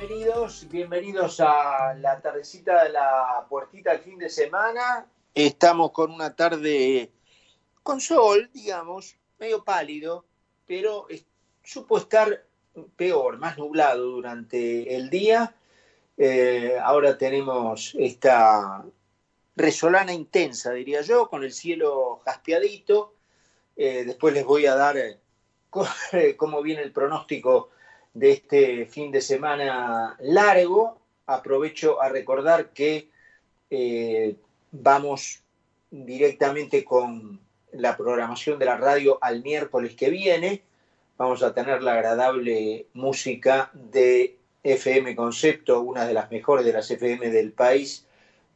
bienvenidos, 0.00 0.66
bienvenidos 0.70 1.40
a 1.40 1.92
la 1.94 2.18
tardecita 2.22 2.84
de 2.84 2.90
la 2.90 3.44
puertita 3.50 3.90
del 3.90 4.00
fin 4.00 4.18
de 4.18 4.30
semana. 4.30 5.06
Estamos 5.34 5.92
con 5.92 6.10
una 6.10 6.34
tarde 6.34 7.12
con 7.82 8.00
sol, 8.00 8.48
digamos, 8.54 9.16
medio 9.38 9.62
pálido, 9.62 10.24
pero 10.66 11.06
supo 11.62 11.98
estar 11.98 12.46
peor, 12.96 13.36
más 13.36 13.58
nublado 13.58 14.06
durante 14.06 14.96
el 14.96 15.10
día. 15.10 15.54
Eh, 16.16 16.78
ahora 16.82 17.18
tenemos 17.18 17.94
esta 17.98 18.82
resolana 19.54 20.14
intensa, 20.14 20.72
diría 20.72 21.02
yo, 21.02 21.28
con 21.28 21.44
el 21.44 21.52
cielo 21.52 22.22
jaspeadito. 22.24 23.16
Eh, 23.76 24.04
después 24.06 24.32
les 24.32 24.46
voy 24.46 24.64
a 24.64 24.76
dar 24.76 24.96
eh, 24.96 25.18
cómo 26.38 26.62
viene 26.62 26.80
el 26.80 26.92
pronóstico 26.92 27.68
de 28.14 28.32
este 28.32 28.86
fin 28.86 29.10
de 29.10 29.20
semana 29.20 30.16
largo. 30.20 30.98
Aprovecho 31.26 32.00
a 32.02 32.08
recordar 32.08 32.70
que 32.70 33.08
vamos 34.72 35.42
directamente 35.90 36.84
con 36.84 37.40
la 37.72 37.96
programación 37.96 38.58
de 38.58 38.64
la 38.64 38.76
radio 38.76 39.18
al 39.20 39.42
miércoles 39.42 39.94
que 39.94 40.10
viene. 40.10 40.62
Vamos 41.16 41.42
a 41.42 41.54
tener 41.54 41.82
la 41.82 41.92
agradable 41.92 42.86
música 42.94 43.70
de 43.74 44.38
FM 44.62 45.14
Concepto, 45.14 45.80
una 45.80 46.06
de 46.06 46.14
las 46.14 46.30
mejores 46.30 46.64
de 46.64 46.72
las 46.72 46.90
FM 46.90 47.30
del 47.30 47.52
país, 47.52 48.06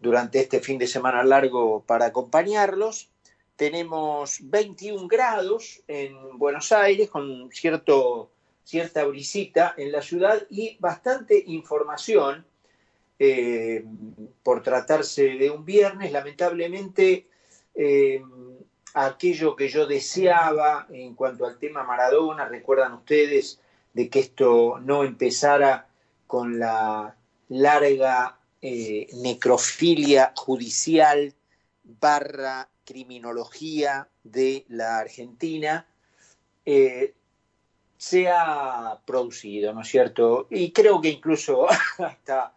durante 0.01 0.41
este 0.41 0.61
fin 0.61 0.79
de 0.79 0.87
semana 0.87 1.23
largo 1.25 1.83
para 1.87 2.07
acompañarlos. 2.07 3.09
Tenemos 3.57 4.39
21 4.43 5.07
grados 5.07 5.83
en 5.87 6.39
Buenos 6.39 6.73
Aires, 6.73 7.09
con 7.09 7.51
cierto, 7.53 8.31
cierta 8.65 9.05
brisita 9.05 9.75
en 9.77 9.93
la 9.93 10.03
ciudad 10.03 10.47
y 10.51 10.77
bastante 10.81 11.43
información 11.47 12.45
eh, 13.19 13.85
por 14.43 14.63
tratarse 14.63 15.23
de 15.37 15.51
un 15.51 15.65
viernes. 15.65 16.11
Lamentablemente, 16.11 17.29
eh, 17.75 18.23
aquello 18.95 19.55
que 19.55 19.69
yo 19.69 19.87
deseaba 19.87 20.87
en 20.91 21.15
cuanto 21.15 21.47
al 21.47 21.59
tema 21.59 21.85
Maradona, 21.85 22.47
recuerdan 22.47 22.95
ustedes 22.95 23.61
de 23.93 24.09
que 24.09 24.21
esto 24.21 24.81
no 24.81 25.05
empezara 25.05 25.87
con 26.27 26.59
la 26.59 27.17
larga 27.49 28.39
eh, 28.61 29.09
necrofilia 29.15 30.33
judicial 30.35 31.35
barra 31.85 32.69
criminología 32.85 34.09
de 34.25 34.65
la 34.69 34.99
Argentina, 34.99 35.87
se 38.05 38.29
ha 38.29 38.99
producido, 39.07 39.73
¿no 39.73 39.83
es 39.83 39.89
cierto? 39.89 40.47
Y 40.51 40.73
creo 40.73 41.01
que 41.01 41.09
incluso 41.09 41.67
hasta, 41.99 42.55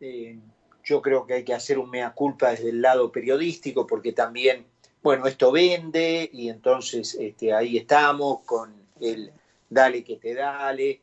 eh, 0.00 0.38
yo 0.84 1.02
creo 1.02 1.26
que 1.26 1.34
hay 1.34 1.44
que 1.44 1.54
hacer 1.54 1.78
un 1.78 1.90
mea 1.90 2.12
culpa 2.12 2.50
desde 2.50 2.70
el 2.70 2.80
lado 2.80 3.10
periodístico, 3.10 3.86
porque 3.86 4.12
también 4.12 4.66
bueno, 5.02 5.26
esto 5.26 5.52
vende 5.52 6.28
y 6.32 6.48
entonces 6.48 7.14
este, 7.14 7.52
ahí 7.52 7.76
estamos 7.76 8.40
con 8.44 8.74
el 9.00 9.32
dale 9.70 10.02
que 10.02 10.16
te 10.16 10.34
dale. 10.34 11.00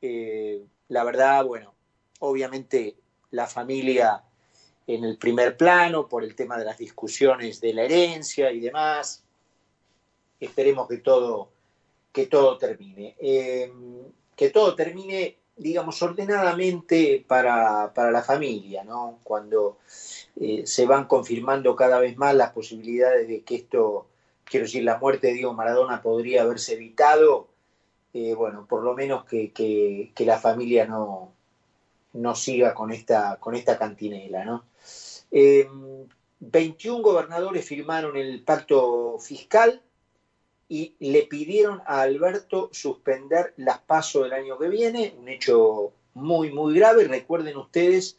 Eh, 0.00 0.62
la 0.88 1.04
verdad, 1.04 1.44
bueno, 1.44 1.74
obviamente 2.20 2.96
la 3.30 3.46
familia 3.46 4.22
en 4.86 5.04
el 5.04 5.16
primer 5.16 5.56
plano 5.56 6.08
por 6.08 6.24
el 6.24 6.34
tema 6.34 6.58
de 6.58 6.64
las 6.64 6.78
discusiones 6.78 7.60
de 7.60 7.72
la 7.72 7.84
herencia 7.84 8.52
y 8.52 8.60
demás. 8.60 9.24
Esperemos 10.38 10.88
que 10.88 10.98
todo, 10.98 11.51
que 12.12 12.26
todo 12.26 12.58
termine. 12.58 13.16
Eh, 13.20 13.72
que 14.36 14.50
todo 14.50 14.74
termine, 14.74 15.38
digamos, 15.56 16.02
ordenadamente 16.02 17.24
para, 17.26 17.92
para 17.94 18.10
la 18.10 18.22
familia, 18.22 18.84
¿no? 18.84 19.18
Cuando 19.22 19.78
eh, 20.40 20.62
se 20.66 20.86
van 20.86 21.06
confirmando 21.06 21.76
cada 21.76 21.98
vez 22.00 22.16
más 22.16 22.34
las 22.34 22.52
posibilidades 22.52 23.28
de 23.28 23.42
que 23.42 23.56
esto, 23.56 24.06
quiero 24.44 24.66
decir, 24.66 24.84
la 24.84 24.98
muerte 24.98 25.28
de 25.28 25.34
Diego 25.34 25.54
Maradona 25.54 26.02
podría 26.02 26.42
haberse 26.42 26.74
evitado, 26.74 27.48
eh, 28.14 28.34
bueno, 28.34 28.66
por 28.66 28.82
lo 28.82 28.94
menos 28.94 29.24
que, 29.24 29.52
que, 29.52 30.26
la 30.26 30.38
familia 30.38 30.86
no, 30.86 31.32
no 32.12 32.34
siga 32.34 32.74
con 32.74 32.92
esta, 32.92 33.38
con 33.40 33.54
esta 33.54 33.78
cantinela, 33.78 34.44
¿no? 34.44 34.64
21 35.30 36.98
eh, 36.98 37.02
gobernadores 37.02 37.64
firmaron 37.64 38.16
el 38.16 38.42
pacto 38.42 39.18
fiscal 39.18 39.82
y 40.72 40.94
le 41.00 41.24
pidieron 41.24 41.82
a 41.84 42.00
Alberto 42.00 42.70
suspender 42.72 43.52
las 43.58 43.80
pasos 43.80 44.22
del 44.24 44.32
año 44.32 44.58
que 44.58 44.70
viene, 44.70 45.14
un 45.18 45.28
hecho 45.28 45.92
muy, 46.14 46.50
muy 46.50 46.74
grave. 46.74 47.04
Recuerden 47.04 47.58
ustedes 47.58 48.16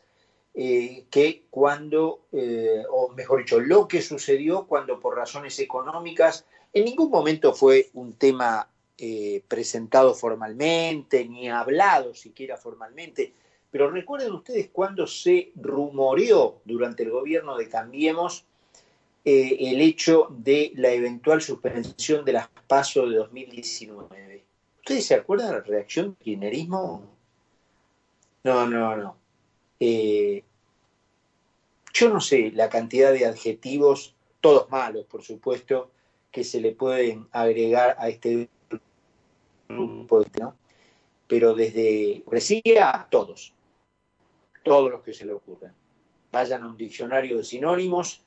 eh, 0.53 1.05
que 1.09 1.45
cuando, 1.49 2.27
eh, 2.31 2.83
o 2.91 3.09
mejor 3.09 3.39
dicho, 3.39 3.59
lo 3.59 3.87
que 3.87 4.03
sucedió 4.03 4.67
cuando 4.67 4.99
por 4.99 5.15
razones 5.15 5.57
económicas, 5.57 6.45
en 6.73 6.85
ningún 6.85 7.09
momento 7.09 7.55
fue 7.55 7.89
un 7.95 8.13
tema 8.13 8.69
eh, 8.99 9.41
presentado 9.47 10.13
formalmente, 10.13 11.25
ni 11.25 11.49
hablado 11.49 12.13
siquiera 12.13 12.55
formalmente, 12.55 13.33
pero 13.71 13.89
recuerden 13.89 14.31
ustedes 14.31 14.69
cuando 14.71 15.07
se 15.07 15.51
rumoreó 15.55 16.61
durante 16.65 17.01
el 17.01 17.09
gobierno 17.09 17.57
de 17.57 17.67
Cambiemos 17.67 18.45
el 19.25 19.81
hecho 19.81 20.27
de 20.29 20.71
la 20.75 20.91
eventual 20.91 21.41
suspensión 21.41 22.25
de 22.25 22.33
las 22.33 22.49
pasos 22.67 23.09
de 23.09 23.17
2019. 23.17 24.43
¿Ustedes 24.77 25.05
se 25.05 25.15
acuerdan 25.15 25.47
de 25.47 25.53
la 25.53 25.61
reacción 25.61 26.07
del 26.07 26.17
kirchnerismo? 26.17 27.15
No, 28.43 28.67
no, 28.67 28.97
no. 28.97 29.17
Eh, 29.79 30.43
yo 31.93 32.09
no 32.09 32.19
sé 32.19 32.51
la 32.53 32.69
cantidad 32.69 33.13
de 33.13 33.25
adjetivos, 33.25 34.15
todos 34.41 34.69
malos, 34.69 35.05
por 35.05 35.21
supuesto, 35.21 35.91
que 36.31 36.43
se 36.43 36.59
le 36.59 36.73
pueden 36.73 37.27
agregar 37.31 37.95
a 37.99 38.09
este 38.09 38.49
grupo, 39.69 40.25
¿no? 40.39 40.55
pero 41.27 41.53
desde 41.53 42.01
hipocresía 42.17 42.91
a 42.95 43.09
todos, 43.09 43.53
todos 44.63 44.91
los 44.91 45.01
que 45.01 45.13
se 45.13 45.25
le 45.25 45.33
ocurran. 45.33 45.73
Vayan 46.31 46.63
a 46.63 46.67
un 46.67 46.77
diccionario 46.77 47.37
de 47.37 47.43
sinónimos, 47.43 48.21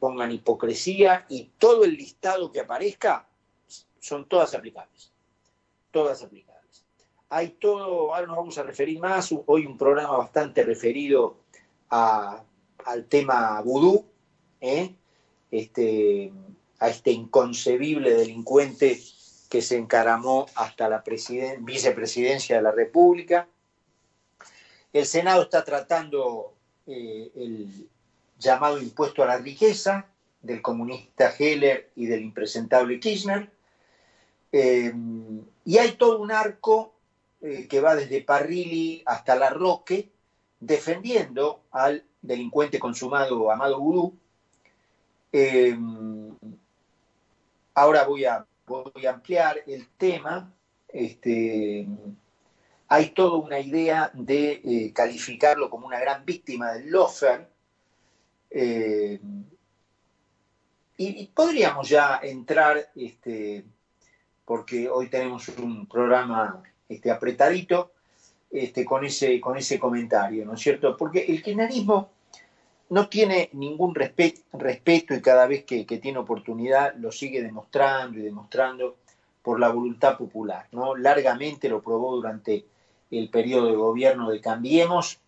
pongan 0.00 0.32
hipocresía 0.32 1.26
y 1.28 1.50
todo 1.58 1.84
el 1.84 1.94
listado 1.94 2.50
que 2.50 2.60
aparezca 2.60 3.28
son 4.00 4.26
todas 4.28 4.54
aplicables. 4.54 5.12
Todas 5.92 6.22
aplicables 6.22 6.50
hay 7.30 7.50
todo, 7.50 8.12
ahora 8.12 8.26
nos 8.26 8.36
vamos 8.36 8.58
a 8.58 8.64
referir 8.64 8.98
más, 8.98 9.32
hoy 9.46 9.64
un 9.64 9.78
programa 9.78 10.18
bastante 10.18 10.64
referido 10.64 11.36
al 11.88 13.04
tema 13.08 13.60
vudú, 13.62 14.04
¿eh? 14.60 14.94
este, 15.50 16.32
a 16.80 16.88
este 16.88 17.12
inconcebible 17.12 18.14
delincuente 18.14 19.00
que 19.48 19.62
se 19.62 19.76
encaramó 19.76 20.46
hasta 20.56 20.88
la 20.88 21.04
vicepresidencia 21.60 22.56
de 22.56 22.62
la 22.62 22.72
República. 22.72 23.48
El 24.92 25.06
Senado 25.06 25.42
está 25.42 25.64
tratando 25.64 26.54
eh, 26.86 27.30
el 27.36 27.88
llamado 28.40 28.80
impuesto 28.80 29.22
a 29.22 29.26
la 29.26 29.38
riqueza 29.38 30.06
del 30.42 30.62
comunista 30.62 31.32
Heller 31.38 31.90
y 31.94 32.06
del 32.06 32.22
impresentable 32.22 32.98
Kirchner. 32.98 33.50
Eh, 34.50 34.92
y 35.64 35.78
hay 35.78 35.92
todo 35.92 36.20
un 36.20 36.32
arco 36.32 36.94
eh, 37.42 37.68
que 37.68 37.80
va 37.80 37.94
desde 37.94 38.22
Parrilli 38.22 39.02
hasta 39.06 39.36
La 39.36 39.50
Roque, 39.50 40.10
defendiendo 40.58 41.62
al 41.70 42.04
delincuente 42.22 42.78
consumado 42.78 43.50
Amado 43.50 43.78
Gurú. 43.78 44.14
Eh, 45.32 45.78
ahora 47.74 48.04
voy 48.04 48.24
a, 48.24 48.44
voy 48.66 49.06
a, 49.06 49.10
ampliar 49.10 49.62
el 49.66 49.86
tema. 49.96 50.52
Este, 50.88 51.86
hay 52.88 53.10
toda 53.10 53.38
una 53.38 53.60
idea 53.60 54.10
de 54.14 54.90
calificarlo 54.94 55.70
como 55.70 55.86
una 55.86 56.00
gran 56.00 56.24
víctima 56.24 56.72
del 56.72 56.90
lofer. 56.90 57.49
Y, 58.50 59.18
podríamos 61.34 61.88
ya 61.88 62.20
entrar, 62.22 62.90
este, 62.94 63.64
porque 64.44 64.88
hoy 64.88 65.08
tenemos 65.08 65.48
un 65.48 65.86
programa 65.86 66.62
este, 66.88 67.10
apretadito 67.10 67.92
este, 68.50 68.84
con, 68.84 69.04
ese, 69.04 69.40
con 69.40 69.56
ese 69.56 69.78
comentario, 69.78 70.44
¿no 70.44 70.54
es 70.54 70.60
cierto? 70.60 70.96
Porque 70.96 71.24
el 71.26 71.42
kirchnerismo 71.42 72.10
no 72.90 73.08
tiene 73.08 73.48
ningún 73.52 73.94
respeto 73.94 75.14
y 75.14 75.22
cada 75.22 75.46
vez 75.46 75.64
que, 75.64 75.84
tiene 75.84 76.18
oportunidad 76.18 76.94
lo 76.96 77.12
sigue 77.12 77.42
demostrando 77.42 78.18
y 78.18 78.22
demostrando 78.22 78.96
por 79.42 79.60
la 79.60 79.68
voluntad 79.68 80.18
popular, 80.18 80.66
¿no? 80.72 80.96
Largamente 80.96 81.68
lo 81.68 81.80
probó 81.80 82.16
durante 82.16 82.66
el 83.10 83.30
periodo 83.30 83.68
de 83.68 83.76
gobierno 83.76 84.28
de 84.28 84.40
Cambiemos, 84.40 85.20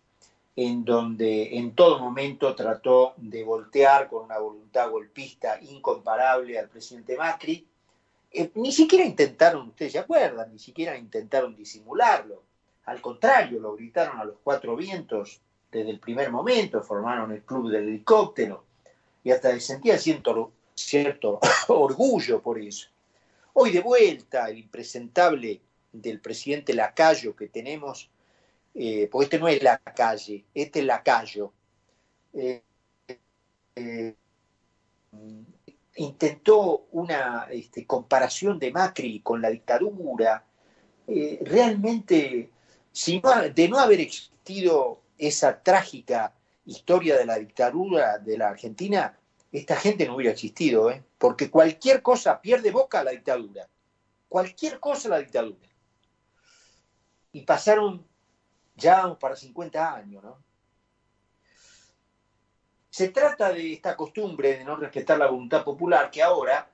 en 0.55 0.85
donde 0.85 1.57
en 1.57 1.73
todo 1.73 1.99
momento 1.99 2.53
trató 2.53 3.13
de 3.17 3.43
voltear 3.43 4.07
con 4.07 4.25
una 4.25 4.37
voluntad 4.37 4.89
golpista 4.91 5.59
incomparable 5.61 6.59
al 6.59 6.69
presidente 6.69 7.17
Macri, 7.17 7.65
eh, 8.31 8.51
ni 8.55 8.71
siquiera 8.71 9.05
intentaron, 9.05 9.69
ustedes 9.69 9.93
se 9.93 9.99
acuerdan, 9.99 10.51
ni 10.51 10.59
siquiera 10.59 10.97
intentaron 10.97 11.55
disimularlo. 11.55 12.43
al 12.85 12.99
contrario, 12.99 13.59
lo 13.59 13.75
gritaron 13.75 14.19
a 14.19 14.25
los 14.25 14.35
cuatro 14.43 14.75
vientos 14.75 15.39
desde 15.71 15.89
el 15.89 15.99
primer 15.99 16.31
momento, 16.31 16.83
formaron 16.83 17.31
el 17.31 17.41
club 17.43 17.69
del 17.69 17.87
helicóptero 17.87 18.63
y 19.23 19.31
hasta 19.31 19.57
sentía 19.59 19.97
cierto, 19.97 20.51
cierto 20.75 21.39
orgullo 21.69 22.41
por 22.41 22.59
eso. 22.59 22.89
Hoy 23.53 23.71
de 23.71 23.81
vuelta, 23.81 24.49
el 24.49 24.57
impresentable 24.57 25.61
del 25.91 26.19
presidente 26.19 26.73
Lacayo 26.73 27.35
que 27.35 27.47
tenemos, 27.47 28.09
eh, 28.75 29.07
porque 29.11 29.25
este 29.25 29.39
no 29.39 29.47
es 29.47 29.61
la 29.61 29.77
calle, 29.77 30.45
este 30.53 30.79
es 30.79 30.85
Lacayo, 30.85 31.53
eh, 32.33 32.63
eh, 33.75 34.15
intentó 35.95 36.87
una 36.91 37.47
este, 37.51 37.85
comparación 37.85 38.57
de 38.59 38.71
Macri 38.71 39.19
con 39.19 39.41
la 39.41 39.49
dictadura, 39.49 40.45
realmente, 41.05 42.49
si 42.91 43.21
de 43.53 43.67
no 43.67 43.77
haber 43.77 43.99
existido 43.99 45.01
esa 45.17 45.61
trágica 45.61 46.33
historia 46.65 47.17
de 47.17 47.25
la 47.25 47.37
dictadura 47.37 48.17
de 48.17 48.37
la 48.37 48.49
Argentina, 48.49 49.17
esta 49.51 49.75
gente 49.75 50.07
no 50.07 50.15
hubiera 50.15 50.31
existido, 50.31 50.89
¿eh? 50.89 51.03
porque 51.17 51.49
cualquier 51.51 52.01
cosa 52.01 52.41
pierde 52.41 52.71
boca 52.71 53.01
a 53.01 53.03
la 53.03 53.11
dictadura. 53.11 53.69
Cualquier 54.27 54.79
cosa 54.79 55.09
a 55.09 55.11
la 55.11 55.19
dictadura. 55.19 55.69
Y 57.31 57.41
pasaron 57.41 58.07
ya 58.75 59.13
para 59.15 59.35
50 59.35 59.95
años, 59.95 60.23
¿no? 60.23 60.37
Se 62.89 63.09
trata 63.09 63.51
de 63.51 63.73
esta 63.73 63.95
costumbre 63.95 64.57
de 64.57 64.63
no 64.63 64.75
respetar 64.75 65.17
la 65.17 65.27
voluntad 65.27 65.63
popular 65.63 66.11
que 66.11 66.21
ahora, 66.21 66.69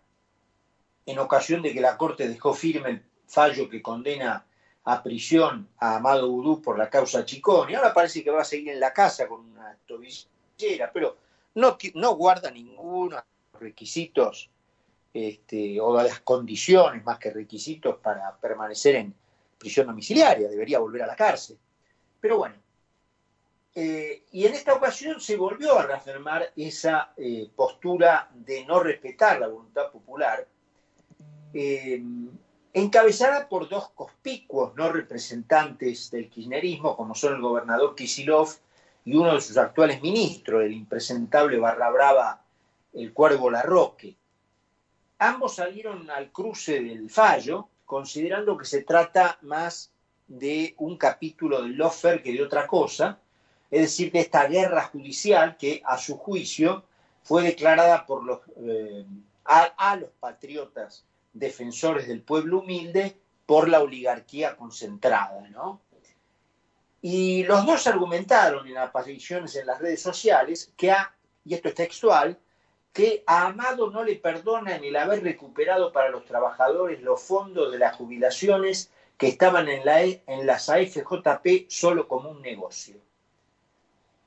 en 1.06 1.18
ocasión 1.18 1.62
de 1.62 1.74
que 1.74 1.80
la 1.80 1.98
Corte 1.98 2.28
dejó 2.28 2.54
firme 2.54 2.90
el 2.90 3.06
fallo 3.25 3.69
que 3.69 3.81
condena 3.81 4.46
a 4.84 5.04
prisión 5.04 5.69
a 5.78 5.96
Amado 5.96 6.28
Udú 6.30 6.62
por 6.62 6.78
la 6.78 6.90
causa 6.90 7.24
Chicón, 7.24 7.69
y 7.69 7.75
ahora 7.75 7.94
parece 7.94 8.24
que 8.24 8.31
va 8.31 8.42
a 8.42 8.45
seguir 8.45 8.69
en 8.69 8.80
la 8.80 8.92
casa 8.92 9.28
con 9.28 9.45
una 9.45 9.78
tobillera, 9.88 10.92
pero 10.92 11.16
no, 11.56 11.78
no 11.94 12.16
guarda 12.16 12.52
ninguno 12.52 13.24
requisitos 13.60 14.50
este, 15.13 15.80
o 15.80 16.02
las 16.02 16.19
condiciones 16.22 17.04
más 17.04 17.18
que 17.18 17.31
requisitos 17.31 17.98
para 17.98 18.36
permanecer 18.38 18.95
en 18.95 19.16
prisión 19.57 19.88
domiciliaria, 19.88 20.48
debería 20.48 20.80
volver 20.80 21.04
a 21.04 21.07
la 21.07 21.16
cárcel. 21.16 21.57
Pero 22.21 22.38
bueno, 22.38 22.56
eh, 23.75 24.24
y 24.31 24.45
en 24.45 24.54
esta 24.54 24.74
ocasión 24.74 25.21
se 25.21 25.38
volvió 25.38 25.77
a 25.77 25.86
reafirmar 25.86 26.51
esa 26.56 27.13
eh, 27.18 27.50
postura 27.56 28.30
de 28.33 28.66
no 28.66 28.81
respetar 28.81 29.39
la 29.39 29.48
voluntad 29.48 29.92
popular, 29.92 30.48
eh, 31.54 32.01
encabezada 32.74 33.48
por 33.48 33.69
dos 33.69 33.89
conspicuos 33.89 34.75
no 34.75 34.92
representantes 34.92 36.12
del 36.12 36.30
kirchnerismo, 36.30 36.95
como 36.98 37.16
son 37.16 37.36
el 37.36 37.42
gobernador 37.42 37.95
Kisilov 37.95 38.50
y 39.06 39.16
uno 39.16 39.36
de 39.36 39.42
sus 39.42 39.57
actuales 39.57 40.01
ministros, 40.01 40.63
el 40.63 40.74
impresentable 40.74 41.57
barra 41.57 41.89
brava, 41.89 42.44
el 42.94 43.13
cuervo 43.13 43.50
Larroque. 43.50 44.16
Ambos 45.19 45.56
salieron 45.56 46.10
al 46.10 46.31
cruce 46.31 46.81
del 46.81 47.10
fallo, 47.10 47.69
considerando 47.86 48.57
que 48.57 48.66
se 48.66 48.83
trata 48.83 49.38
más 49.42 49.92
de 50.30 50.76
un 50.78 50.96
capítulo 50.98 51.62
del 51.62 51.76
Lofer 51.76 52.24
que 52.24 52.31
de 52.31 52.42
otra 52.42 52.66
cosa, 52.66 53.20
es 53.70 53.81
decir, 53.81 54.12
de 54.12 54.20
esta 54.20 54.48
guerra 54.48 54.84
judicial 54.84 55.58
que, 55.58 55.81
a 55.86 55.98
su 55.98 56.18
juicio, 56.18 56.86
fue 57.24 57.44
declarada 57.44 58.06
por 58.06 58.24
los, 58.24 58.40
eh, 58.58 59.06
a 59.44 59.96
los 59.98 60.10
patriotas 60.20 61.04
defensores 61.34 62.08
del 62.08 62.22
pueblo 62.22 62.60
humilde 62.60 63.18
por 63.46 63.68
la 63.68 63.81
oligarquía 63.81 64.56
concentrada, 64.56 65.48
¿no? 65.50 65.81
Y 67.02 67.44
los 67.44 67.66
dos 67.66 67.88
argumentaron 67.88 68.68
en 68.68 68.78
apariciones 68.78 69.56
en 69.56 69.66
las 69.68 69.80
redes 69.80 70.02
sociales 70.02 70.74
que 70.76 70.92
a, 70.92 71.16
y 71.46 71.54
esto 71.54 71.70
es 71.70 71.76
textual, 71.76 72.38
que 72.92 73.24
a 73.26 73.48
Amado 73.48 73.90
no 73.90 74.04
le 74.04 74.16
perdonan 74.16 74.84
el 74.84 74.96
haber 74.96 75.24
recuperado 75.24 75.94
para 75.94 76.10
los 76.10 76.26
trabajadores 76.26 77.02
los 77.02 77.22
fondos 77.22 77.72
de 77.72 77.78
las 77.78 77.96
jubilaciones 77.96 78.92
que 79.19 79.27
estaban 79.27 79.68
en, 79.68 79.86
la, 79.86 80.01
e, 80.01 80.24
en 80.27 80.48
las 80.48 80.69
AFJP 80.69 81.68
solo 81.68 82.07
como 82.07 82.31
un 82.31 82.42
negocio. 82.42 82.95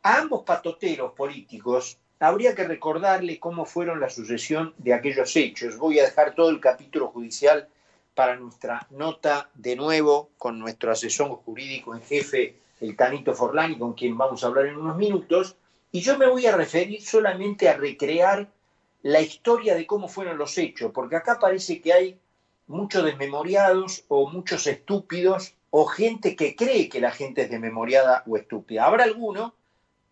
A 0.03 0.19
ambos 0.19 0.43
patoteros 0.43 1.13
políticos 1.15 1.97
habría 2.21 2.55
que 2.55 2.65
recordarle 2.65 3.41
cómo 3.41 3.65
fueron 3.65 4.01
la 4.01 4.11
sucesión 4.11 4.75
de 4.77 4.93
aquellos 4.93 5.35
hechos. 5.35 5.79
Voy 5.79 5.99
a 5.99 6.05
dejar 6.05 6.35
todo 6.35 6.51
el 6.51 6.61
capítulo 6.61 7.09
judicial 7.09 7.69
para 8.15 8.37
nuestra 8.37 8.87
nota 8.91 9.49
de 9.55 9.77
nuevo 9.77 10.29
con 10.37 10.59
nuestro 10.59 10.93
asesor 10.93 11.31
jurídico 11.37 11.95
en 11.95 12.03
jefe, 12.03 12.59
el 12.83 12.95
Tanito 12.95 13.33
Forlani, 13.33 13.79
con 13.79 13.95
quien 13.95 14.19
vamos 14.19 14.45
a 14.45 14.49
hablar 14.49 14.67
en 14.67 14.77
unos 14.77 14.99
minutos, 14.99 15.57
y 15.91 16.03
yo 16.03 16.19
me 16.19 16.29
voy 16.29 16.45
a 16.45 16.55
referir 16.55 17.01
solamente 17.01 17.71
a 17.71 17.79
recrear 17.79 18.47
la 19.01 19.23
historia 19.23 19.75
de 19.75 19.87
cómo 19.87 20.07
fueron 20.07 20.37
los 20.37 20.59
hechos, 20.59 20.93
porque 20.93 21.17
acá 21.17 21.39
parece 21.39 21.81
que 21.81 21.95
hay 21.95 22.19
muchos 22.73 23.05
desmemoriados 23.05 24.05
o 24.09 24.29
muchos 24.29 24.67
estúpidos 24.67 25.55
o 25.71 25.87
gente 25.87 26.35
que 26.37 26.57
cree 26.57 26.89
que 26.89 27.01
la 27.01 27.13
gente 27.13 27.43
es 27.43 27.51
desmemoriada 27.51 28.25
o 28.27 28.37
estúpida. 28.37 28.87
Habrá 28.87 29.05
alguno 29.05 29.55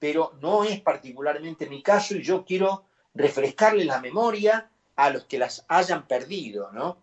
pero 0.00 0.32
no 0.40 0.64
es 0.64 0.80
particularmente 0.80 1.68
mi 1.68 1.82
caso 1.82 2.16
y 2.16 2.22
yo 2.22 2.44
quiero 2.44 2.84
refrescarle 3.14 3.84
la 3.84 4.00
memoria 4.00 4.70
a 4.96 5.10
los 5.10 5.26
que 5.26 5.38
las 5.38 5.64
hayan 5.68 6.08
perdido, 6.08 6.72
¿no? 6.72 6.98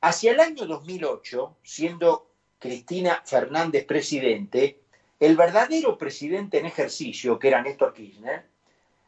Hacia 0.00 0.32
el 0.32 0.40
año 0.40 0.66
2008, 0.66 1.56
siendo 1.62 2.30
Cristina 2.58 3.22
Fernández 3.24 3.84
presidente, 3.84 4.80
el 5.20 5.36
verdadero 5.36 5.98
presidente 5.98 6.58
en 6.58 6.66
ejercicio, 6.66 7.38
que 7.38 7.48
era 7.48 7.62
Néstor 7.62 7.92
Kirchner, 7.92 8.46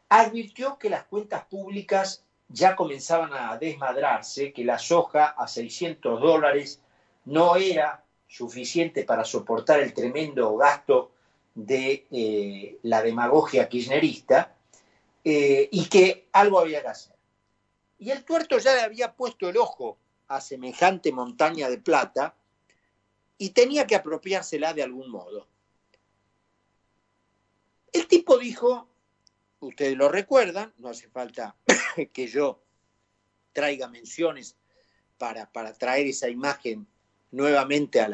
advirtió 0.09 0.77
que 0.77 0.91
las 0.91 1.05
cuentas 1.05 1.45
públicas 1.45 2.23
ya 2.53 2.75
comenzaban 2.75 3.33
a 3.33 3.57
desmadrarse, 3.57 4.53
que 4.53 4.63
la 4.63 4.77
soja 4.77 5.25
a 5.25 5.47
600 5.47 6.21
dólares 6.21 6.79
no 7.25 7.55
era 7.55 8.03
suficiente 8.27 9.03
para 9.05 9.25
soportar 9.25 9.79
el 9.79 9.91
tremendo 9.91 10.55
gasto 10.55 11.11
de 11.55 12.05
eh, 12.11 12.77
la 12.83 13.01
demagogia 13.01 13.67
kirchnerista 13.67 14.55
eh, 15.23 15.67
y 15.71 15.89
que 15.89 16.29
algo 16.31 16.59
había 16.59 16.83
que 16.83 16.89
hacer. 16.89 17.15
Y 17.97 18.11
el 18.11 18.23
tuerto 18.23 18.59
ya 18.59 18.75
le 18.75 18.81
había 18.81 19.13
puesto 19.13 19.49
el 19.49 19.57
ojo 19.57 19.97
a 20.27 20.39
semejante 20.39 21.11
montaña 21.11 21.69
de 21.69 21.79
plata 21.79 22.35
y 23.39 23.49
tenía 23.49 23.87
que 23.87 23.95
apropiársela 23.95 24.75
de 24.75 24.83
algún 24.83 25.09
modo. 25.09 25.47
El 27.91 28.07
tipo 28.07 28.37
dijo, 28.37 28.87
ustedes 29.59 29.97
lo 29.97 30.09
recuerdan, 30.09 30.71
no 30.77 30.89
hace 30.89 31.07
falta 31.07 31.55
que 32.11 32.27
yo 32.27 32.63
traiga 33.51 33.87
menciones 33.87 34.57
para, 35.17 35.51
para 35.51 35.73
traer 35.73 36.07
esa 36.07 36.29
imagen 36.29 36.87
nuevamente 37.31 37.99
al, 37.99 38.13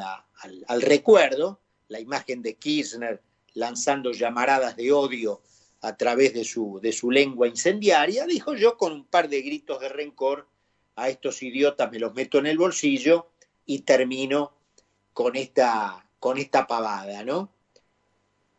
al, 0.68 0.82
recuerdo, 0.82 1.60
la 1.88 2.00
imagen 2.00 2.42
de 2.42 2.56
Kirchner 2.56 3.22
lanzando 3.54 4.12
llamaradas 4.12 4.76
de 4.76 4.92
odio 4.92 5.42
a 5.82 5.96
través 5.96 6.34
de 6.34 6.44
su, 6.44 6.80
de 6.82 6.92
su 6.92 7.10
lengua 7.10 7.48
incendiaria, 7.48 8.26
dijo 8.26 8.56
yo 8.56 8.78
con 8.78 8.94
un 8.94 9.06
par 9.06 9.30
de 9.30 9.42
gritos 9.42 9.80
de 9.80 9.90
rencor, 9.90 10.48
a 10.96 11.10
estos 11.10 11.42
idiotas 11.42 11.90
me 11.92 12.00
los 12.00 12.14
meto 12.14 12.40
en 12.40 12.46
el 12.46 12.58
bolsillo 12.58 13.30
y 13.66 13.80
termino 13.80 14.54
con 15.14 15.38
esta, 15.38 16.06
con 16.20 16.38
esta 16.38 16.68
pavada, 16.68 17.24
¿no? 17.24 17.50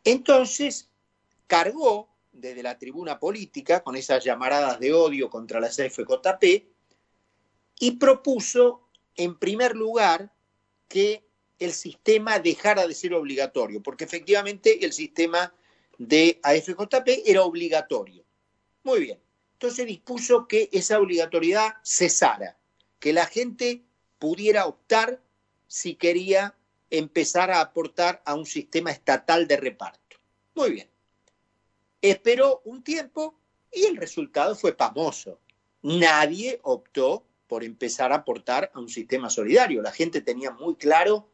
Entonces 0.03 0.89
cargó 1.45 2.10
desde 2.31 2.63
la 2.63 2.77
tribuna 2.77 3.19
política 3.19 3.81
con 3.83 3.95
esas 3.95 4.23
llamaradas 4.23 4.79
de 4.79 4.93
odio 4.93 5.29
contra 5.29 5.59
la 5.59 5.69
CFJP 5.69 6.65
y 7.79 7.91
propuso, 7.91 8.87
en 9.15 9.37
primer 9.37 9.75
lugar, 9.75 10.31
que 10.87 11.25
el 11.59 11.73
sistema 11.73 12.39
dejara 12.39 12.87
de 12.87 12.93
ser 12.93 13.13
obligatorio, 13.13 13.81
porque 13.81 14.03
efectivamente 14.03 14.83
el 14.85 14.93
sistema 14.93 15.53
de 15.97 16.39
AFJP 16.43 17.23
era 17.25 17.43
obligatorio. 17.43 18.23
Muy 18.83 19.01
bien. 19.01 19.19
Entonces 19.53 19.85
dispuso 19.85 20.47
que 20.47 20.69
esa 20.71 20.99
obligatoriedad 20.99 21.75
cesara, 21.83 22.57
que 22.99 23.13
la 23.13 23.27
gente 23.27 23.83
pudiera 24.17 24.65
optar 24.65 25.21
si 25.67 25.95
quería 25.95 26.55
empezar 26.89 27.51
a 27.51 27.61
aportar 27.61 28.21
a 28.25 28.35
un 28.35 28.45
sistema 28.45 28.91
estatal 28.91 29.47
de 29.47 29.57
reparto. 29.57 30.17
Muy 30.55 30.71
bien. 30.71 30.90
Esperó 32.01 32.61
un 32.65 32.83
tiempo 32.83 33.39
y 33.71 33.85
el 33.85 33.97
resultado 33.97 34.55
fue 34.55 34.73
famoso. 34.73 35.39
Nadie 35.83 36.59
optó 36.63 37.25
por 37.47 37.63
empezar 37.63 38.11
a 38.11 38.17
aportar 38.17 38.71
a 38.73 38.79
un 38.79 38.89
sistema 38.89 39.29
solidario. 39.29 39.81
La 39.81 39.91
gente 39.91 40.21
tenía 40.21 40.51
muy 40.51 40.75
claro 40.75 41.29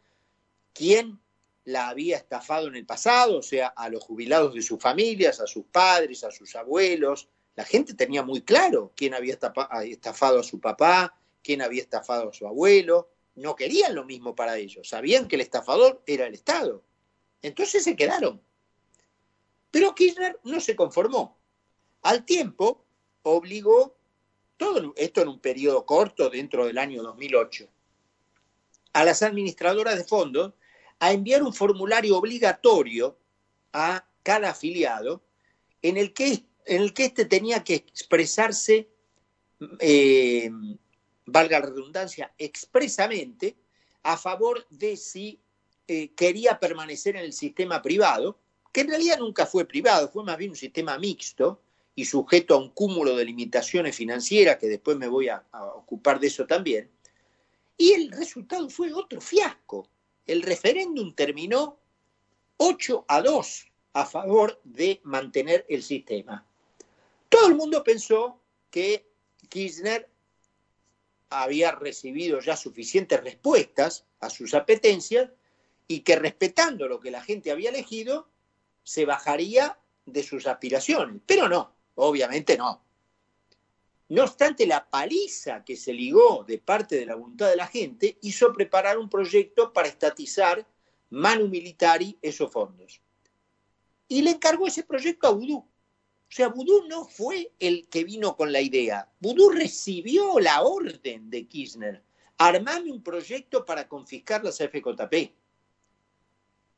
quién 0.73 1.19
la 1.63 1.89
había 1.89 2.17
estafado 2.17 2.67
en 2.67 2.75
el 2.75 2.85
pasado, 2.85 3.39
o 3.39 3.41
sea, 3.41 3.67
a 3.67 3.89
los 3.89 4.03
jubilados 4.03 4.53
de 4.53 4.61
sus 4.61 4.81
familias, 4.81 5.41
a 5.41 5.47
sus 5.47 5.65
padres, 5.65 6.23
a 6.23 6.31
sus 6.31 6.55
abuelos. 6.55 7.27
La 7.55 7.65
gente 7.65 7.93
tenía 7.93 8.23
muy 8.23 8.41
claro 8.41 8.93
quién 8.95 9.13
había 9.13 9.37
estafado 9.83 10.39
a 10.39 10.43
su 10.43 10.61
papá, 10.61 11.19
quién 11.43 11.61
había 11.61 11.81
estafado 11.81 12.29
a 12.29 12.33
su 12.33 12.47
abuelo. 12.47 13.09
no 13.35 13.55
querían 13.55 13.93
lo 13.93 14.03
mismo 14.03 14.35
para 14.35 14.57
ellos, 14.57 14.89
sabían 14.89 15.27
que 15.27 15.35
el 15.35 15.41
estafador 15.41 16.01
era 16.07 16.25
el 16.25 16.33
Estado. 16.33 16.83
Entonces 17.41 17.83
se 17.83 17.95
quedaron. 17.95 18.41
Pero 19.71 19.95
Kirchner 19.95 20.39
no 20.43 20.59
se 20.59 20.75
conformó. 20.75 21.37
Al 22.01 22.25
tiempo, 22.25 22.85
obligó, 23.23 23.97
todo 24.57 24.93
esto 24.95 25.21
en 25.21 25.27
un 25.27 25.39
periodo 25.39 25.85
corto 25.85 26.29
dentro 26.29 26.65
del 26.65 26.77
año 26.77 27.03
2008, 27.03 27.67
a 28.93 29.03
las 29.03 29.21
administradoras 29.21 29.97
de 29.97 30.03
fondos 30.03 30.53
a 30.99 31.11
enviar 31.11 31.43
un 31.43 31.53
formulario 31.53 32.17
obligatorio 32.17 33.17
a 33.73 34.07
cada 34.23 34.49
afiliado 34.49 35.21
en 35.81 35.97
el 35.97 36.13
que, 36.13 36.45
en 36.65 36.81
el 36.81 36.93
que 36.93 37.05
éste 37.05 37.25
tenía 37.25 37.63
que 37.63 37.75
expresarse, 37.75 38.89
eh, 39.79 40.49
valga 41.25 41.59
la 41.59 41.67
redundancia, 41.67 42.33
expresamente 42.37 43.55
a 44.03 44.17
favor 44.17 44.65
de 44.69 44.97
si 44.97 45.39
eh, 45.87 46.11
quería 46.15 46.59
permanecer 46.59 47.15
en 47.15 47.25
el 47.25 47.33
sistema 47.33 47.81
privado, 47.81 48.39
que 48.71 48.81
en 48.81 48.89
realidad 48.89 49.19
nunca 49.19 49.45
fue 49.45 49.65
privado, 49.65 50.09
fue 50.09 50.23
más 50.23 50.37
bien 50.37 50.51
un 50.51 50.57
sistema 50.57 50.97
mixto 50.97 51.61
y 51.95 52.05
sujeto 52.05 52.53
a 52.53 52.57
un 52.57 52.69
cúmulo 52.69 53.15
de 53.15 53.25
limitaciones 53.25 53.95
financieras, 53.95 54.57
que 54.57 54.67
después 54.67 54.97
me 54.97 55.07
voy 55.07 55.29
a, 55.29 55.43
ocupar 55.75 56.19
de 56.19 56.27
eso 56.27 56.45
también. 56.45 56.89
Y 57.75 57.93
el 57.93 58.11
resultado 58.11 58.69
fue 58.69 58.93
otro 58.93 59.19
fiasco. 59.19 59.87
El 60.25 60.43
referéndum 60.43 61.13
terminó 61.15 61.79
8 62.57 63.05
a 63.07 63.21
2 63.21 63.67
a 63.93 64.05
favor 64.05 64.61
de 64.63 65.01
mantener 65.03 65.65
el 65.69 65.81
sistema. 65.81 66.45
Todo 67.29 67.47
el 67.47 67.55
mundo 67.55 67.83
pensó 67.83 68.39
que 68.69 69.07
Kirchner 69.49 70.07
había 71.29 71.71
recibido 71.71 72.39
ya 72.41 72.55
suficientes 72.55 73.23
respuestas 73.23 74.05
a 74.19 74.29
sus 74.29 74.53
apetencias 74.53 75.31
y 75.87 76.01
que 76.01 76.15
respetando 76.15 76.87
lo 76.87 76.99
que 76.99 77.11
la 77.11 77.23
gente 77.23 77.51
había 77.51 77.69
elegido, 77.69 78.29
se 78.87 79.03
bajaría 79.03 79.77
de 80.05 80.23
sus 80.23 80.47
aspiraciones. 80.47 81.21
Pero 81.25 81.49
no, 81.49 81.75
obviamente 81.95 82.57
no. 82.57 82.81
No 84.07 84.23
obstante, 84.23 84.65
la 84.65 84.89
paliza 84.89 85.65
que 85.65 85.75
se 85.75 85.91
ligó 85.91 86.45
de 86.47 86.57
parte 86.59 86.95
de 86.95 87.05
la 87.05 87.15
voluntad 87.15 87.49
de 87.49 87.57
la 87.57 87.67
gente 87.67 88.17
hizo 88.21 88.53
preparar 88.53 88.97
un 88.97 89.09
proyecto 89.09 89.73
para 89.73 89.89
estatizar 89.89 90.65
manu 91.09 91.49
militari 91.49 92.17
esos 92.21 92.49
fondos 92.49 93.01
y 94.07 94.21
le 94.21 94.31
encargó 94.31 94.67
ese 94.67 94.83
proyecto 94.83 95.27
a 95.27 95.31
Vudú. 95.31 95.57
O 95.57 95.69
sea, 96.29 96.47
Vudú 96.47 96.87
no 96.87 97.03
fue 97.03 97.51
el 97.59 97.89
que 97.89 98.05
vino 98.05 98.37
con 98.37 98.53
la 98.53 98.61
idea. 98.61 99.11
Vudú 99.19 99.49
recibió 99.49 100.39
la 100.39 100.61
orden 100.61 101.29
de 101.29 101.45
Kirchner. 101.45 102.03
Armame 102.37 102.89
un 102.91 103.03
proyecto 103.03 103.65
para 103.65 103.89
confiscar 103.89 104.45
las 104.45 104.57
FJP. 104.57 105.33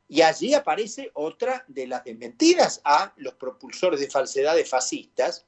Y 0.09 0.23
allí 0.23 0.55
aparece 0.55 1.11
otra 1.13 1.63
de 1.67 1.87
las 1.87 2.03
desmentidas 2.03 2.81
a 2.83 3.13
los 3.15 3.35
propulsores 3.35 3.99
de 3.99 4.09
falsedades 4.09 4.67
fascistas 4.67 5.45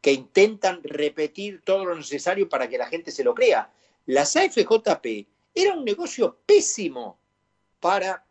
que 0.00 0.12
intentan 0.12 0.80
repetir 0.82 1.62
todo 1.62 1.84
lo 1.84 1.94
necesario 1.94 2.48
para 2.48 2.68
que 2.68 2.78
la 2.78 2.88
gente 2.88 3.10
se 3.10 3.22
lo 3.22 3.34
crea. 3.34 3.70
Las 4.06 4.34
AFJP 4.34 5.28
era 5.54 5.74
un 5.74 5.84
negocio 5.84 6.40
pésimo 6.46 7.20
para 7.80 8.24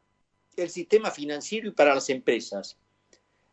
el 0.56 0.72
sistema 0.72 1.12
financiero 1.12 1.68
y 1.68 1.72
para 1.72 1.94
las 1.94 2.10
empresas 2.10 2.78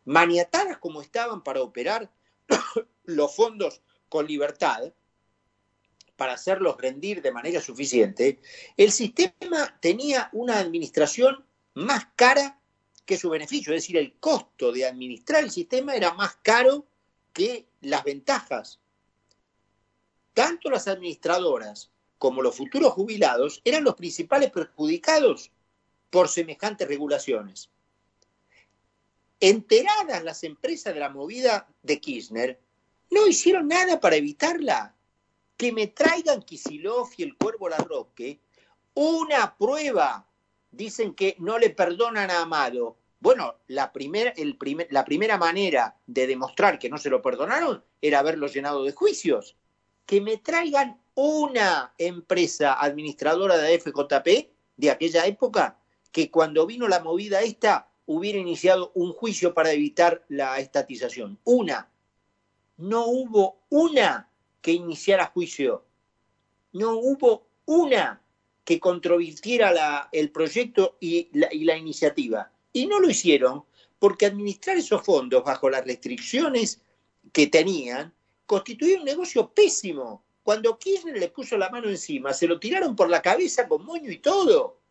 maniatadas 0.05 0.79
como 0.79 1.01
estaban 1.01 1.43
para 1.43 1.61
operar 1.61 2.09
los 3.03 3.35
fondos 3.35 3.81
con 4.09 4.25
libertad, 4.25 4.93
para 6.15 6.33
hacerlos 6.33 6.77
rendir 6.77 7.21
de 7.21 7.31
manera 7.31 7.59
suficiente, 7.61 8.39
el 8.77 8.91
sistema 8.91 9.77
tenía 9.81 10.29
una 10.31 10.59
administración 10.59 11.45
más 11.75 12.07
cara 12.15 12.59
que 13.05 13.17
su 13.17 13.29
beneficio, 13.29 13.73
es 13.73 13.83
decir, 13.83 13.97
el 13.97 14.13
costo 14.19 14.71
de 14.71 14.85
administrar 14.85 15.43
el 15.43 15.51
sistema 15.51 15.95
era 15.95 16.13
más 16.13 16.35
caro 16.41 16.87
que 17.33 17.67
las 17.81 18.03
ventajas. 18.03 18.79
Tanto 20.33 20.69
las 20.69 20.87
administradoras 20.87 21.91
como 22.17 22.41
los 22.41 22.55
futuros 22.55 22.93
jubilados 22.93 23.61
eran 23.63 23.83
los 23.83 23.95
principales 23.95 24.51
perjudicados 24.51 25.51
por 26.09 26.29
semejantes 26.29 26.87
regulaciones. 26.87 27.69
Enteradas 29.39 30.23
las 30.23 30.43
empresas 30.43 30.93
de 30.93 30.99
la 30.99 31.09
movida 31.09 31.67
de 31.83 31.99
Kirchner, 31.99 32.59
no 33.11 33.27
hicieron 33.27 33.67
nada 33.67 33.99
para 33.99 34.15
evitarla. 34.15 34.95
Que 35.57 35.71
me 35.71 35.87
traigan 35.87 36.41
Kisilov 36.41 37.09
y 37.15 37.23
el 37.23 37.37
Cuervo 37.37 37.69
Larroque 37.69 38.39
una 38.93 39.55
prueba. 39.57 40.27
Dicen 40.75 41.13
que 41.15 41.35
no 41.39 41.57
le 41.57 41.69
perdonan 41.69 42.29
a 42.29 42.41
Amado. 42.41 42.97
Bueno, 43.19 43.55
la, 43.67 43.91
el 44.35 44.57
la 44.89 45.05
primera 45.05 45.37
manera 45.37 45.97
de 46.05 46.27
demostrar 46.27 46.77
que 46.77 46.89
no 46.89 46.97
se 46.97 47.09
lo 47.09 47.21
perdonaron 47.21 47.83
era 48.01 48.19
haberlo 48.19 48.47
llenado 48.47 48.83
de 48.83 48.91
juicios. 48.91 49.55
Que 50.05 50.21
me 50.21 50.37
traigan 50.37 50.99
una 51.15 51.93
empresa 51.97 52.79
administradora 52.79 53.57
de 53.57 53.79
FJP 53.79 54.51
de 54.75 54.91
aquella 54.91 55.25
época 55.25 55.79
que 56.11 56.29
cuando 56.29 56.65
vino 56.65 56.87
la 56.87 56.99
movida 56.99 57.41
esta 57.41 57.89
hubiera 58.05 58.37
iniciado 58.37 58.91
un 58.95 59.13
juicio 59.13 59.53
para 59.53 59.71
evitar 59.71 60.25
la 60.27 60.59
estatización. 60.59 61.39
Una. 61.45 61.89
No 62.77 63.05
hubo 63.05 63.61
una 63.69 64.29
que 64.61 64.73
iniciara 64.73 65.27
juicio. 65.27 65.85
No 66.73 66.97
hubo 66.97 67.47
una 67.65 68.21
que 68.65 68.79
controvirtiera 68.79 70.09
el 70.11 70.31
proyecto 70.31 70.97
y 70.99 71.29
la, 71.31 71.47
y 71.53 71.63
la 71.63 71.77
iniciativa. 71.77 72.51
Y 72.73 72.87
no 72.87 72.99
lo 72.99 73.09
hicieron 73.09 73.63
porque 73.99 74.25
administrar 74.25 74.75
esos 74.77 75.03
fondos 75.03 75.43
bajo 75.43 75.69
las 75.69 75.85
restricciones 75.85 76.81
que 77.31 77.47
tenían 77.47 78.13
constituía 78.45 78.97
un 78.97 79.05
negocio 79.05 79.49
pésimo. 79.53 80.23
Cuando 80.43 80.77
Kirchner 80.77 81.17
le 81.17 81.29
puso 81.29 81.57
la 81.57 81.69
mano 81.69 81.89
encima, 81.89 82.33
se 82.33 82.47
lo 82.47 82.59
tiraron 82.59 82.95
por 82.95 83.09
la 83.09 83.21
cabeza 83.21 83.67
con 83.67 83.85
moño 83.85 84.11
y 84.11 84.17
todo 84.17 84.81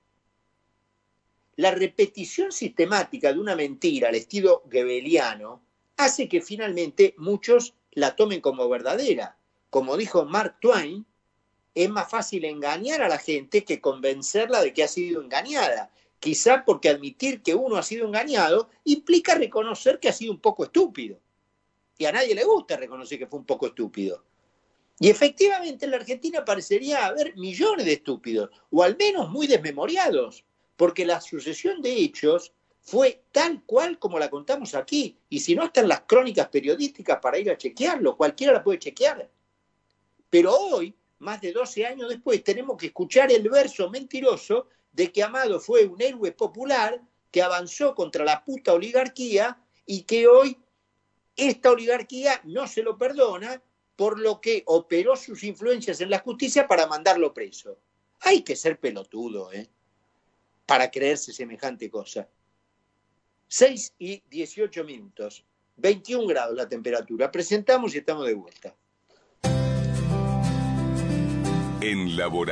la 1.57 1.71
repetición 1.71 2.53
sistemática 2.53 3.33
de 3.33 3.39
una 3.39 3.55
mentira 3.55 4.09
al 4.09 4.15
estilo 4.15 4.65
gebeliano 4.71 5.63
hace 5.97 6.29
que 6.29 6.41
finalmente 6.41 7.15
muchos 7.17 7.75
la 7.93 8.17
tomen 8.17 8.41
como 8.41 8.69
verdadera. 8.69 9.37
Como 9.71 9.97
dijo 9.97 10.25
Mark 10.25 10.59
Twain, 10.61 11.07
es 11.75 11.91
más 11.91 12.09
fácil 12.09 12.45
engañar 12.45 13.03
a 13.03 13.09
la 13.09 13.19
gente 13.19 13.65
que 13.65 13.81
convencerla 13.81 14.63
de 14.63 14.73
que 14.73 14.85
ha 14.85 14.89
sido 14.89 15.23
engañada. 15.23 15.91
Quizá 16.21 16.65
porque 16.65 16.89
admitir 16.89 17.43
que 17.43 17.55
uno 17.55 17.77
ha 17.77 17.83
sido 17.83 18.07
engañado 18.07 18.71
implica 18.85 19.35
reconocer 19.35 19.99
que 19.99 20.09
ha 20.09 20.13
sido 20.13 20.33
un 20.33 20.41
poco 20.41 20.65
estúpido. 20.65 21.19
Y 21.99 22.07
a 22.07 22.13
nadie 22.13 22.35
le 22.35 22.45
gusta 22.45 22.77
reconocer 22.77 23.19
que 23.19 23.27
fue 23.27 23.41
un 23.41 23.47
poco 23.47 23.67
estúpido. 23.67 24.25
Y 25.01 25.11
efectivamente 25.11 25.85
en 25.85 25.91
la 25.91 25.97
Argentina 25.97 26.45
parecería 26.45 27.07
haber 27.07 27.37
millones 27.37 27.85
de 27.85 27.95
estúpidos, 27.95 28.51
o 28.71 28.83
al 28.83 28.97
menos 28.97 29.29
muy 29.29 29.47
desmemoriados 29.47 30.45
porque 30.77 31.05
la 31.05 31.21
sucesión 31.21 31.83
de 31.83 31.93
hechos 31.93 32.53
fue 32.81 33.25
tal 33.33 33.63
cual 33.65 33.99
como 33.99 34.19
la 34.19 34.29
contamos 34.29 34.75
aquí, 34.75 35.19
y 35.29 35.41
si 35.41 35.55
no 35.55 35.65
están 35.65 35.89
las 35.89 36.03
crónicas 36.03 36.49
periodísticas 36.49 37.19
para 37.21 37.39
ir 37.39 37.51
a 37.51 37.57
chequearlo, 37.57 38.17
cualquiera 38.17 38.53
la 38.53 38.63
puede 38.63 38.79
chequear. 38.79 39.31
Pero 40.29 40.55
hoy, 40.55 40.95
más 41.25 41.41
de 41.41 41.53
12 41.53 41.87
años 41.87 42.09
después, 42.09 42.45
tenemos 42.45 42.77
que 42.77 42.87
escuchar 42.87 43.33
el 43.33 43.49
verso 43.49 43.91
mentiroso 43.91 44.69
de 44.93 45.11
que 45.11 45.23
Amado 45.23 45.59
fue 45.59 45.85
un 45.87 46.01
héroe 46.01 46.31
popular 46.33 47.01
que 47.31 47.43
avanzó 47.43 47.95
contra 47.95 48.25
la 48.25 48.45
puta 48.45 48.73
oligarquía 48.73 49.59
y 49.87 50.03
que 50.03 50.29
hoy 50.29 50.57
esta 51.37 51.73
oligarquía 51.73 52.41
no 52.45 52.69
se 52.69 52.83
lo 52.83 52.97
perdona 52.97 53.61
por 53.97 54.21
lo 54.21 54.41
que 54.41 54.63
operó 54.67 55.17
sus 55.17 55.43
influencias 55.43 56.01
en 56.01 56.11
la 56.11 56.21
justicia 56.21 56.69
para 56.69 56.87
mandarlo 56.87 57.35
preso. 57.35 57.79
Hay 58.21 58.43
que 58.43 58.55
ser 58.55 58.79
pelotudo, 58.79 59.53
¿eh? 59.53 59.69
para 60.67 60.91
creerse 60.91 61.33
semejante 61.33 61.91
cosa. 61.91 62.29
6 63.49 63.95
y 63.99 64.23
18 64.31 64.85
minutos, 64.85 65.45
21 65.77 66.27
grados 66.27 66.57
la 66.57 66.69
temperatura. 66.69 67.31
Presentamos 67.31 67.95
y 67.95 67.99
estamos 67.99 68.27
de 68.27 68.35
vuelta. 68.35 68.75
En 71.87 72.17
laboratorio. 72.17 72.45